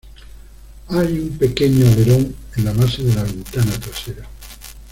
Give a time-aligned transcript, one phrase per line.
[0.87, 4.27] Hay un pequeño alerón en la base de la ventana trasera.